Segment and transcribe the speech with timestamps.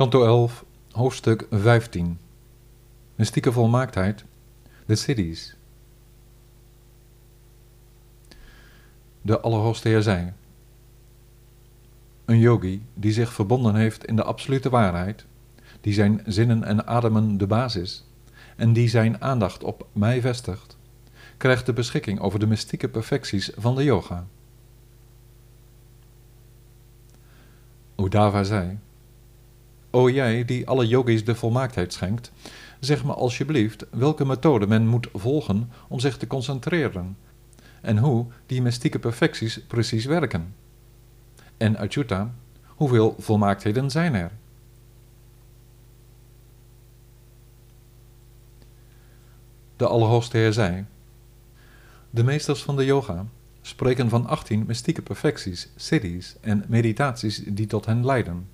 [0.00, 2.18] Kanto 11, hoofdstuk 15.
[3.14, 4.24] Mystieke volmaaktheid,
[4.86, 5.56] de cities.
[9.22, 10.32] De Allerhoogste Heer zei:
[12.24, 15.24] Een yogi die zich verbonden heeft in de absolute waarheid,
[15.80, 18.04] die zijn zinnen en ademen de basis,
[18.56, 20.76] en die zijn aandacht op mij vestigt,
[21.36, 24.26] krijgt de beschikking over de mystieke perfecties van de yoga.
[27.96, 28.78] Udava zei:
[29.90, 32.32] O jij die alle yogis de volmaaktheid schenkt,
[32.80, 37.16] zeg me alsjeblieft welke methode men moet volgen om zich te concentreren
[37.80, 40.54] en hoe die mystieke perfecties precies werken.
[41.56, 42.34] En Achyuta,
[42.66, 44.30] hoeveel volmaaktheden zijn er?
[49.76, 50.84] De Allerhoogste Heer zei:
[52.10, 53.26] De meesters van de yoga
[53.62, 58.46] spreken van 18 mystieke perfecties, siddhis en meditaties die tot hen leiden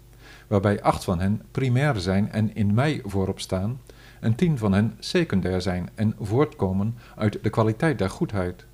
[0.46, 3.80] waarbij acht van hen primair zijn en in mij voorop staan,
[4.20, 8.66] en tien van hen secundair zijn en voortkomen uit de kwaliteit der goedheid.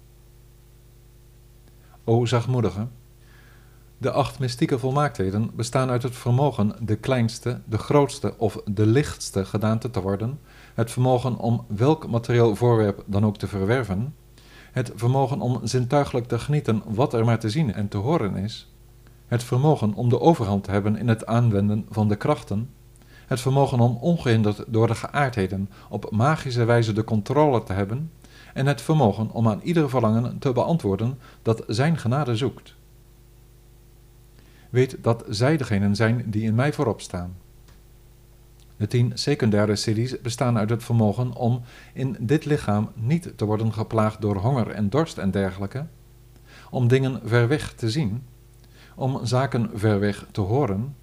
[2.05, 2.87] O zachtmoedige,
[3.99, 9.45] de acht mystieke volmaaktheden bestaan uit het vermogen de kleinste, de grootste of de lichtste
[9.45, 10.41] gedaante te worden,
[10.75, 14.15] het vermogen om welk materieel voorwerp dan ook te verwerven,
[14.73, 18.72] het vermogen om zintuigelijk te genieten wat er maar te zien en te horen is,
[19.33, 22.71] het vermogen om de overhand te hebben in het aanwenden van de krachten,
[23.27, 28.11] het vermogen om ongehinderd door de geaardheden op magische wijze de controle te hebben,
[28.55, 32.75] en het vermogen om aan ieder verlangen te beantwoorden dat Zijn genade zoekt.
[34.71, 37.37] Weet dat zij degenen zijn die in mij voorop staan.
[38.77, 43.73] De tien secundaire series bestaan uit het vermogen om in dit lichaam niet te worden
[43.73, 45.87] geplaagd door honger en dorst en dergelijke,
[46.71, 48.23] om dingen ver weg te zien,
[48.95, 50.97] om zaken ver weg te horen,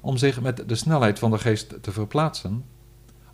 [0.00, 2.64] om zich met de snelheid van de geest te verplaatsen,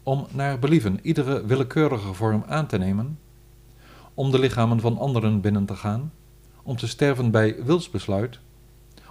[0.03, 3.19] om naar believen iedere willekeurige vorm aan te nemen,
[4.15, 6.13] om de lichamen van anderen binnen te gaan,
[6.63, 8.39] om te sterven bij wilsbesluit,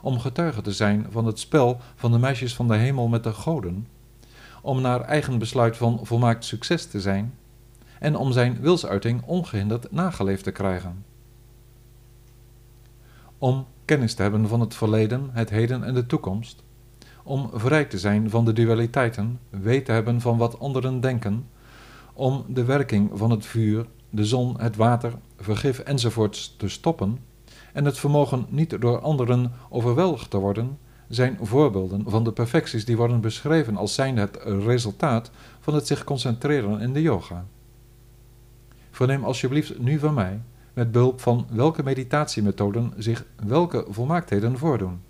[0.01, 3.33] om getuige te zijn van het spel van de meisjes van de hemel met de
[3.33, 3.87] goden,
[4.61, 7.33] om naar eigen besluit van volmaakt succes te zijn
[7.99, 11.05] en om zijn wilsuiting ongehinderd nageleefd te krijgen.
[13.41, 16.63] Om kennis te hebben van het verleden, het heden en de toekomst,
[17.23, 21.47] om vrij te zijn van de dualiteiten, weet te hebben van wat anderen denken,
[22.13, 27.19] om de werking van het vuur, de zon, het water, vergif enzovoorts te stoppen,
[27.73, 30.77] en het vermogen niet door anderen overweldigd te worden,
[31.07, 36.03] zijn voorbeelden van de perfecties die worden beschreven als zijnde het resultaat van het zich
[36.03, 37.45] concentreren in de yoga.
[38.91, 40.41] Verneem alsjeblieft nu van mij
[40.73, 45.01] met behulp van welke meditatiemethoden zich welke volmaaktheden voordoen.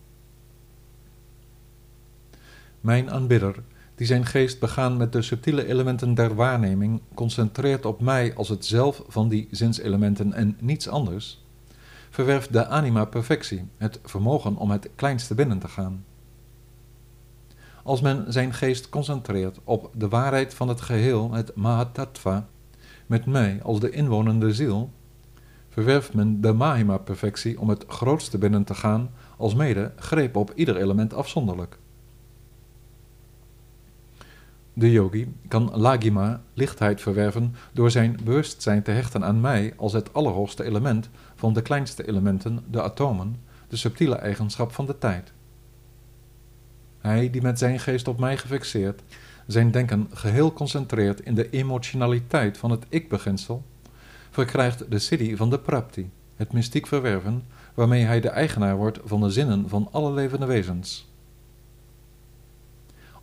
[2.82, 3.64] Mijn aanbidder,
[3.96, 8.66] die zijn geest begaan met de subtiele elementen der waarneming, concentreert op mij als het
[8.66, 11.44] zelf van die zinselementen en niets anders,
[12.10, 16.06] verwerft de anima perfectie, het vermogen om het kleinste binnen te gaan.
[17.84, 22.48] Als men zijn geest concentreert op de waarheid van het geheel, het Mahatattva,
[23.06, 24.92] met mij als de inwonende ziel,
[25.72, 30.78] verwerft men de Mahima-perfectie om het grootste binnen te gaan, als mede greep op ieder
[30.78, 31.78] element afzonderlijk.
[34.74, 40.14] De yogi kan lagima, lichtheid, verwerven door zijn bewustzijn te hechten aan mij als het
[40.14, 43.36] allerhoogste element van de kleinste elementen, de atomen,
[43.68, 45.34] de subtiele eigenschap van de tijd.
[46.98, 49.02] Hij die met zijn geest op mij gefixeerd,
[49.48, 53.64] zijn denken geheel concentreert in de emotionaliteit van het ik-beginsel,
[54.32, 57.44] verkrijgt de siddhi van de prapti, het mystiek verwerven,
[57.74, 61.10] waarmee hij de eigenaar wordt van de zinnen van alle levende wezens.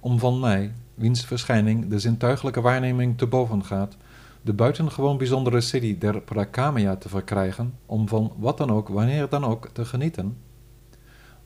[0.00, 3.96] Om van mij, wiens verschijning de zintuigelijke waarneming te boven gaat,
[4.42, 9.44] de buitengewoon bijzondere siddhi der prakamya te verkrijgen, om van wat dan ook, wanneer dan
[9.44, 10.36] ook, te genieten,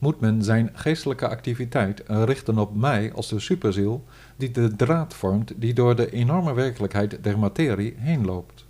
[0.03, 4.03] moet men zijn geestelijke activiteit richten op mij als de superziel
[4.35, 8.65] die de draad vormt die door de enorme werkelijkheid der materie heen loopt.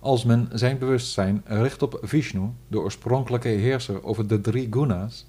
[0.00, 5.26] Als men zijn bewustzijn richt op Vishnu, de oorspronkelijke heerser over de drie gunas,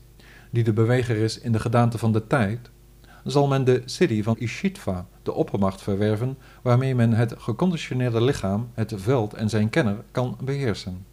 [0.49, 2.69] die de beweger is in de gedaante van de tijd,
[3.23, 8.93] zal men de siddhi van Ishitva, de oppermacht, verwerven waarmee men het geconditioneerde lichaam, het
[8.95, 11.05] veld en zijn kenner kan beheersen.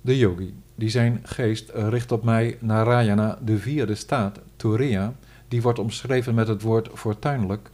[0.00, 5.14] De yogi, die zijn geest richt op mij Narayana, de vierde staat, Turiya,
[5.48, 7.70] die wordt omschreven met het woord fortuinlijk,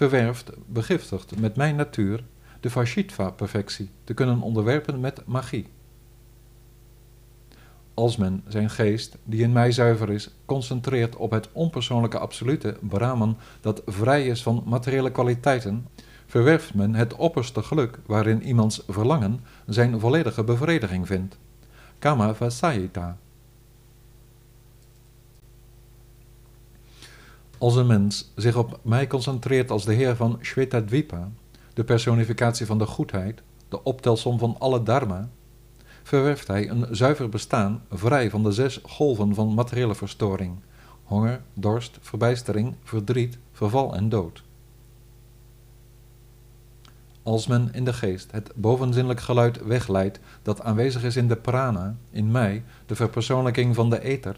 [0.00, 2.24] verwerft, begiftigt met mijn natuur
[2.60, 5.66] de Vashitva-perfectie te kunnen onderwerpen met magie.
[7.94, 13.38] Als men zijn geest, die in mij zuiver is, concentreert op het onpersoonlijke absolute Brahman
[13.60, 15.86] dat vrij is van materiële kwaliteiten,
[16.26, 21.38] verwerft men het opperste geluk waarin iemands verlangen zijn volledige bevrediging vindt.
[21.98, 23.18] Kama Vasayita.
[27.60, 31.28] Als een mens zich op mij concentreert als de heer van Shvetadvipa,
[31.74, 35.28] de personificatie van de goedheid, de optelsom van alle dharma,
[36.02, 40.56] verwerft hij een zuiver bestaan vrij van de zes golven van materiële verstoring:
[41.04, 44.42] honger, dorst, verbijstering, verdriet, verval en dood.
[47.22, 51.96] Als men in de geest het bovenzinnelijk geluid wegleidt dat aanwezig is in de prana,
[52.10, 54.36] in mij, de verpersoonlijking van de ether,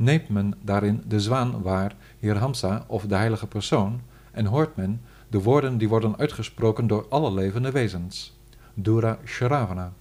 [0.00, 4.00] neemt men daarin de zwaan waar, Heer Hamsa of de heilige persoon,
[4.30, 8.38] en hoort men de woorden die worden uitgesproken door alle levende wezens.
[8.74, 9.92] Dura Shravana.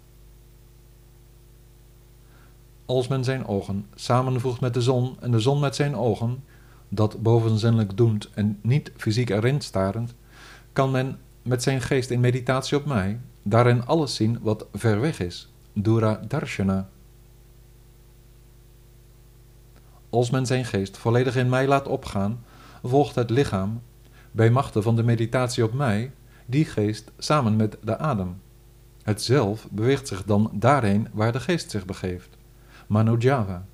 [2.85, 6.43] Als men zijn ogen samenvoegt met de zon en de zon met zijn ogen,
[6.89, 10.15] dat bovenzinnelijk doend en niet fysiek erin starend,
[10.73, 15.19] kan men met zijn geest in meditatie op mij daarin alles zien wat ver weg
[15.19, 15.53] is.
[15.73, 16.89] Dura Darshana.
[20.09, 22.43] Als men zijn geest volledig in mij laat opgaan,
[22.83, 23.81] volgt het lichaam,
[24.31, 26.11] bij machten van de meditatie op mij,
[26.45, 28.41] die geest samen met de adem.
[29.03, 32.37] Het zelf beweegt zich dan daarheen waar de geest zich begeeft.
[32.87, 33.65] Manojava.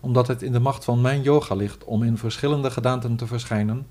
[0.00, 3.86] Omdat het in de macht van mijn yoga ligt om in verschillende gedaanten te verschijnen,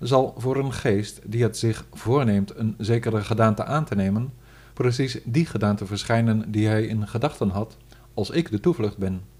[0.00, 4.32] zal voor een geest die het zich voorneemt een zekere gedaante aan te nemen,
[4.72, 7.76] precies die gedaante verschijnen die hij in gedachten had,
[8.14, 9.31] als ik de toevlucht ben.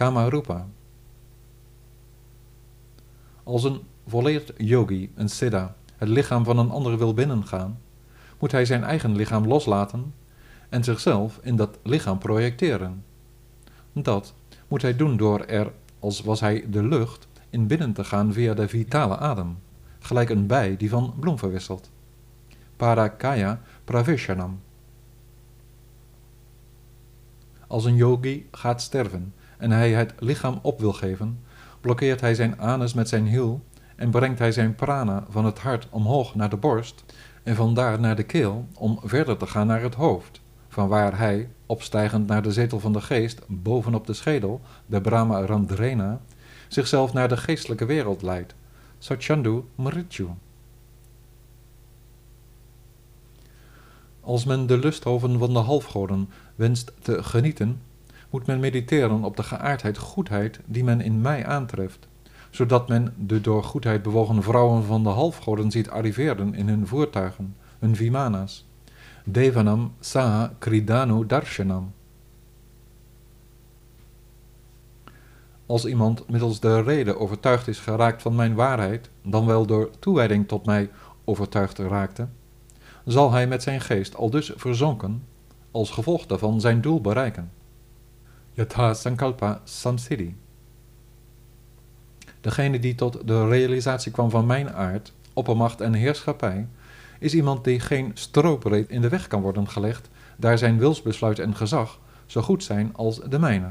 [0.00, 0.66] Kamarupa.
[3.42, 7.78] Als een volleerd yogi, een siddha, het lichaam van een ander wil binnengaan,
[8.38, 10.14] moet hij zijn eigen lichaam loslaten
[10.68, 13.04] en zichzelf in dat lichaam projecteren.
[13.92, 14.34] Dat
[14.68, 18.54] moet hij doen door er, als was hij de lucht, in binnen te gaan via
[18.54, 19.58] de vitale adem,
[19.98, 21.90] gelijk een bij die van bloem verwisselt.
[22.76, 24.60] Parakaya pravishanam.
[27.66, 31.40] Als een yogi gaat sterven en hij het lichaam op wil geven,
[31.80, 33.60] blokkeert hij zijn anus met zijn hiel
[33.96, 37.04] en brengt hij zijn prana van het hart omhoog naar de borst
[37.42, 42.26] en vandaar naar de keel om verder te gaan naar het hoofd, vanwaar hij, opstijgend
[42.26, 46.20] naar de zetel van de geest bovenop de schedel, de Brahma Randrena,
[46.68, 48.54] zichzelf naar de geestelijke wereld leidt,
[48.98, 50.28] Sachandu Mrityu.
[54.20, 57.80] Als men de lusthoven van de halfgoden wenst te genieten,
[58.30, 62.08] moet men mediteren op de geaardheid goedheid die men in mij aantreft,
[62.50, 67.56] zodat men de door goedheid bewogen vrouwen van de halfgoden ziet arriveren in hun voertuigen,
[67.78, 68.68] hun vimanas.
[69.24, 71.92] Devanam Saha Kridanu Darshanam.
[75.66, 80.48] Als iemand middels de reden overtuigd is geraakt van mijn waarheid, dan wel door toewijding
[80.48, 80.90] tot mij
[81.24, 82.28] overtuigd raakte,
[83.04, 85.22] zal hij met zijn geest al dus verzonken,
[85.70, 87.50] als gevolg daarvan zijn doel bereiken.
[88.52, 90.34] Yatha Sankalpa Samsiddhi.
[92.40, 96.66] Degene die tot de realisatie kwam van mijn aard, oppermacht en heerschappij,
[97.18, 101.56] is iemand die geen stroopbreed in de weg kan worden gelegd, daar zijn wilsbesluit en
[101.56, 103.70] gezag zo goed zijn als de mijne.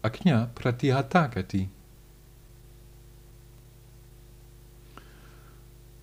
[0.00, 1.70] Aknya Pratihatakati.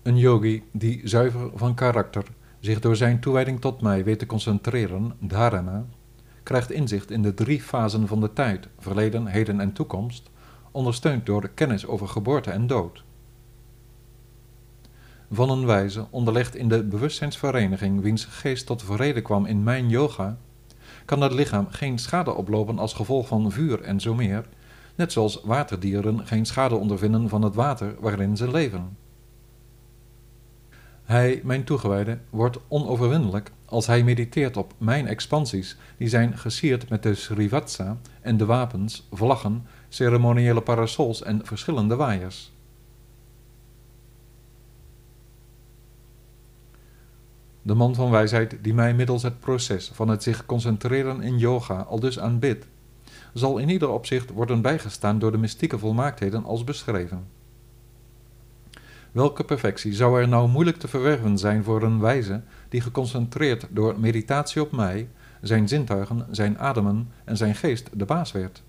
[0.02, 2.24] Een yogi die zuiver van karakter
[2.60, 5.84] zich door zijn toewijding tot mij weet te concentreren, dharana,
[6.42, 10.30] krijgt inzicht in de drie fasen van de tijd, verleden, heden en toekomst,
[10.70, 13.04] ondersteund door de kennis over geboorte en dood.
[15.30, 20.38] Van een wijze onderlegd in de bewustzijnsvereniging wiens geest tot vrede kwam in mijn yoga,
[21.04, 24.48] kan het lichaam geen schade oplopen als gevolg van vuur en zo meer,
[24.94, 28.96] net zoals waterdieren geen schade ondervinden van het water waarin ze leven.
[31.04, 37.02] Hij, mijn toegewijde, wordt onoverwinnelijk als hij mediteert op mijn expansies, die zijn gesierd met
[37.02, 42.52] de srivatsa en de wapens, vlaggen, ceremoniële parasols en verschillende waaiers.
[47.62, 51.80] De man van wijsheid die mij middels het proces van het zich concentreren in yoga
[51.80, 52.66] al dus aanbidt,
[53.34, 57.26] zal in ieder opzicht worden bijgestaan door de mystieke volmaaktheden als beschreven.
[59.12, 64.00] Welke perfectie zou er nou moeilijk te verwerven zijn voor een wijze die geconcentreerd door
[64.00, 65.08] meditatie op mij,
[65.40, 68.62] zijn zintuigen, zijn ademen en zijn geest de baas werd?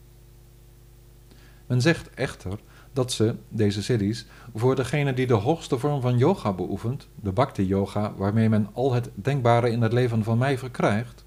[1.65, 2.59] Men zegt echter
[2.93, 8.13] dat ze, deze siddhis, voor degene die de hoogste vorm van yoga beoefent, de bhakti-yoga
[8.17, 11.25] waarmee men al het denkbare in het leven van mij verkrijgt,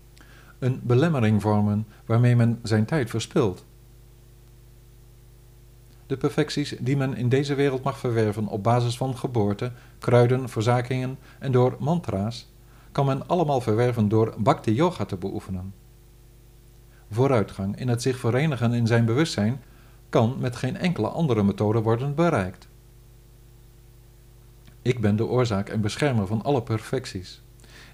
[0.59, 3.65] een belemmering vormen waarmee men zijn tijd verspilt.
[6.07, 11.19] De perfecties die men in deze wereld mag verwerven op basis van geboorte, kruiden, verzakingen
[11.39, 12.49] en door mantra's,
[12.93, 15.75] kan men allemaal verwerven door bhakti yoga te beoefenen.
[17.11, 19.63] Vooruitgang in het zich verenigen in zijn bewustzijn
[20.09, 22.69] kan met geen enkele andere methode worden bereikt.
[24.83, 27.43] Ik ben de oorzaak en beschermer van alle perfecties.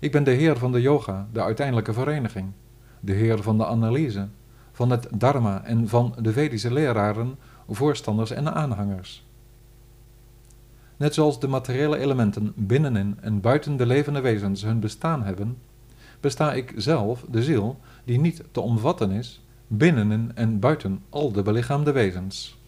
[0.00, 2.52] Ik ben de heer van de yoga, de uiteindelijke vereniging,
[3.00, 4.28] de heer van de analyse,
[4.72, 7.38] van het dharma en van de Vedische leraren,
[7.74, 9.24] voorstanders en aanhangers.
[10.96, 15.58] Net zoals de materiële elementen binnenin en buiten de levende wezens hun bestaan hebben,
[16.20, 21.42] besta ik zelf, de ziel, die niet te omvatten is, binnenin en buiten al de
[21.42, 22.61] belichaamde wezens.